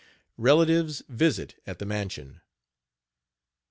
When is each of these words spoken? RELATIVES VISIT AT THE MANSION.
RELATIVES 0.39 1.03
VISIT 1.09 1.61
AT 1.67 1.77
THE 1.77 1.85
MANSION. 1.85 2.41